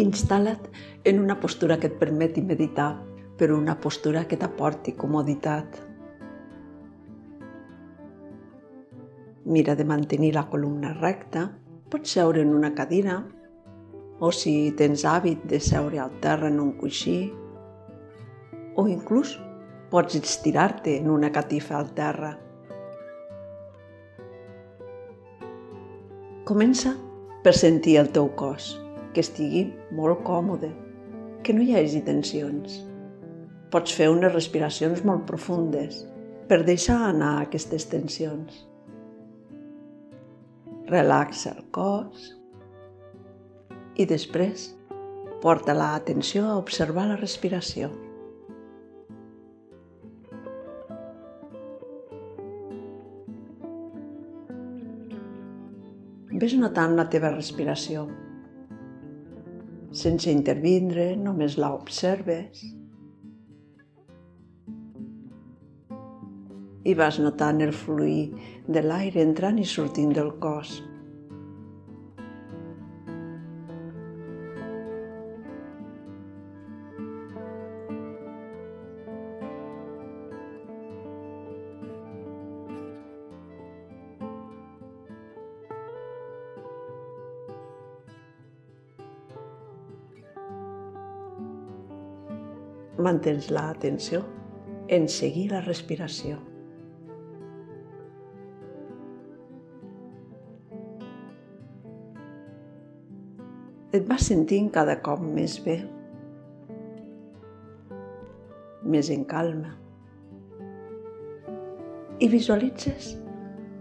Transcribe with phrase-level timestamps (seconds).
[0.00, 0.70] Instal·la't
[1.04, 2.94] en una postura que et permeti meditar,
[3.36, 5.76] però una postura que t'aporti comoditat.
[9.44, 11.50] Mira de mantenir la columna recta,
[11.90, 13.18] pots seure en una cadira
[14.20, 17.18] o si tens hàbit de seure al terra en un coixí
[18.76, 19.36] o inclús
[19.90, 22.36] pots estirar-te en una catifa al terra.
[26.46, 26.94] Comença
[27.44, 28.76] per sentir el teu cos,
[29.14, 29.64] que estigui
[29.96, 30.70] molt còmode,
[31.42, 32.80] que no hi hagi tensions.
[33.70, 36.02] Pots fer unes respiracions molt profundes
[36.50, 38.64] per deixar anar aquestes tensions.
[40.90, 42.28] Relaxa el cos
[43.94, 44.70] i després
[45.40, 47.92] porta l'atenció a observar la respiració.
[56.40, 58.06] Ves notant la teva respiració.
[60.00, 62.62] Sense intervindre, només la observes.
[66.88, 68.30] I vas notant el fluir
[68.76, 70.78] de l'aire entrant i sortint del cos.
[92.98, 94.24] Mantens l'atenció
[94.90, 96.38] en seguir la respiració.
[103.94, 105.80] Et vas sentint cada cop més bé,
[108.86, 109.72] més en calma.
[112.20, 113.14] I visualitzes,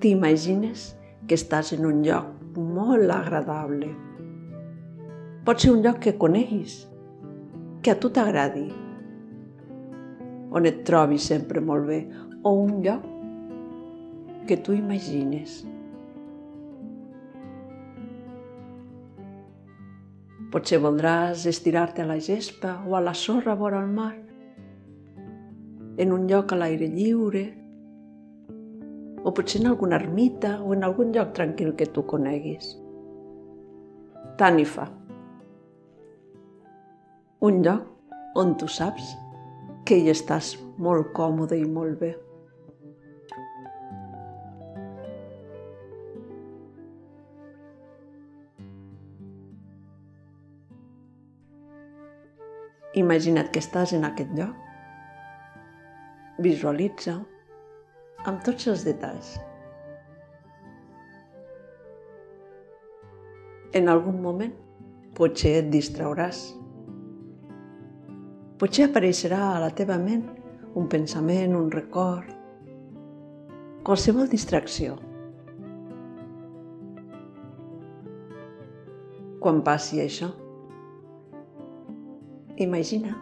[0.00, 0.90] t'imagines
[1.28, 3.90] que estàs en un lloc molt agradable.
[5.44, 6.84] Pot ser un lloc que coneguis,
[7.82, 8.68] que a tu t'agradi,
[10.50, 12.00] on et trobis sempre molt bé,
[12.42, 13.04] o un lloc
[14.48, 15.60] que tu imagines.
[20.50, 24.16] Potser voldràs estirar-te a la gespa o a la sorra vora el mar,
[26.00, 27.46] en un lloc a l'aire lliure,
[29.22, 32.72] o potser en alguna ermita o en algun lloc tranquil que tu coneguis.
[34.40, 34.88] Tant hi fa.
[37.46, 39.14] Un lloc on tu saps
[39.90, 42.12] que hi estàs molt còmode i molt bé.
[53.02, 54.54] Imagina't que estàs en aquest lloc.
[56.46, 57.16] Visualitza
[58.30, 59.34] amb tots els detalls.
[63.74, 64.54] En algun moment
[65.18, 66.46] potser et distrauràs
[68.60, 70.26] Potser apareixerà a la teva ment
[70.76, 72.26] un pensament, un record,
[73.86, 74.98] qualsevol distracció.
[79.40, 80.28] Quan passi això,
[82.66, 83.14] imagina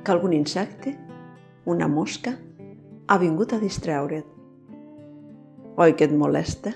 [0.00, 0.94] que algun insecte,
[1.66, 2.32] una mosca,
[3.04, 4.32] ha vingut a distreure't.
[5.76, 6.72] Oi que et molesta?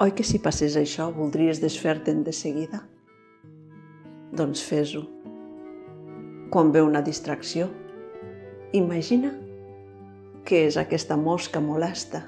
[0.00, 2.86] Oi que si passés això voldries desfer-te'n de seguida?
[4.34, 5.04] Doncs fes-ho.
[6.50, 7.68] Quan ve una distracció,
[8.74, 9.30] imagina
[10.44, 12.24] que és aquesta mosca molesta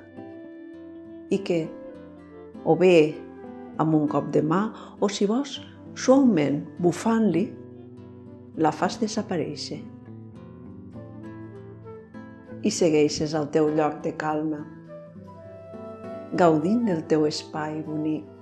[1.34, 1.64] i que
[2.64, 3.14] o bé
[3.82, 4.60] amb un cop de mà
[5.02, 5.58] o si vols
[5.98, 7.44] suaument bufant-li
[8.62, 9.82] la fas desaparèixer
[12.62, 14.62] i segueixes al teu lloc de calma,
[16.38, 18.35] gaudint del teu espai bonic.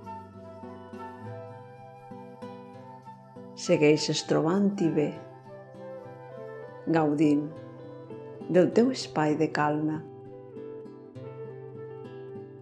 [3.55, 5.05] Segueixes trobant-hi bé,
[6.91, 7.45] gaudint
[8.51, 10.01] del teu espai de calma.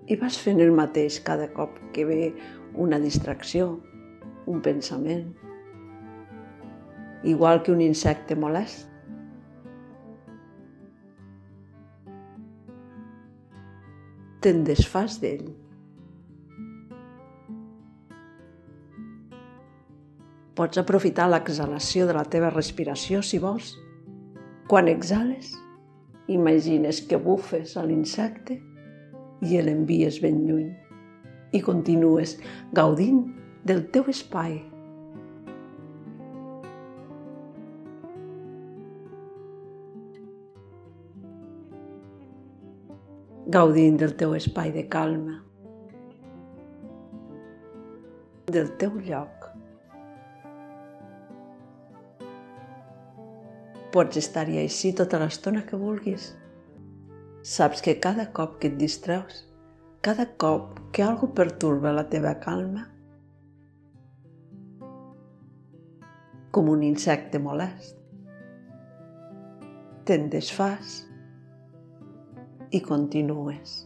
[0.05, 2.19] I vas fent el mateix cada cop que ve
[2.85, 3.79] una distracció,
[4.45, 5.25] un pensament,
[7.23, 8.85] igual que un insecte molest.
[14.45, 15.47] Te'n desfas d'ell.
[20.63, 23.73] Pots aprofitar l'exhalació de la teva respiració si vols.
[24.71, 25.49] Quan exhales,
[26.31, 28.55] imagines que bufes a l'insecte
[29.43, 30.69] i l'envies ben lluny
[31.51, 32.37] i continues
[32.71, 33.19] gaudint
[33.67, 34.55] del teu espai.
[43.59, 45.41] Gaudint del teu espai de calma.
[48.53, 49.52] del teu lloc.
[53.93, 56.31] Pots estar-hi així tota l'estona que vulguis.
[57.45, 59.43] Saps que cada cop que et distreus,
[60.01, 62.87] cada cop que algú perturba la teva calma,
[66.53, 67.97] com un insecte molest,
[70.09, 70.99] te'n desfas
[72.73, 73.81] i continues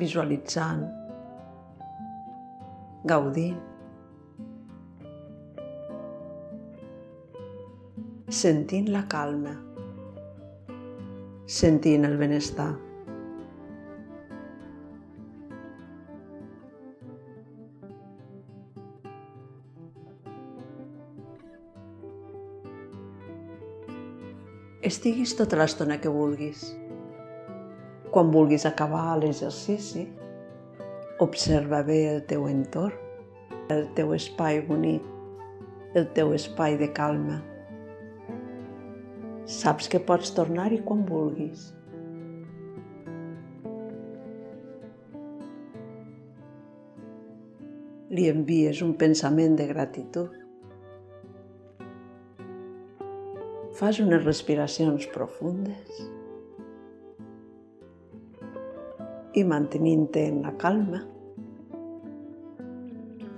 [0.00, 0.86] visualitzant,
[3.04, 3.60] gaudint,
[8.30, 9.56] sentint la calma,
[11.50, 12.68] sentint el benestar.
[24.86, 26.62] Estiguis tota l'estona que vulguis.
[28.14, 30.06] Quan vulguis acabar l'exercici,
[31.18, 32.94] observa bé el teu entorn,
[33.74, 35.02] el teu espai bonic,
[35.98, 37.42] el teu espai de calma.
[39.50, 41.62] Saps que pots tornar-hi quan vulguis.
[48.14, 50.36] Li envies un pensament de gratitud.
[53.80, 55.98] Fas unes respiracions profundes
[59.34, 61.02] i mantenint-te en la calma,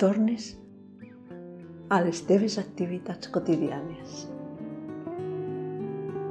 [0.04, 0.52] tornes
[1.88, 4.31] a les teves activitats quotidianes.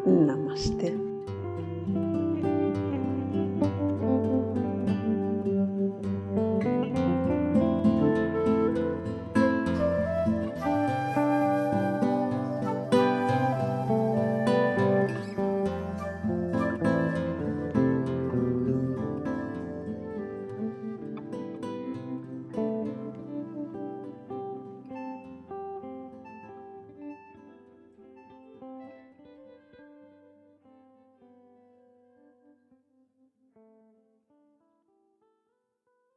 [0.06, 1.10] ナマステ。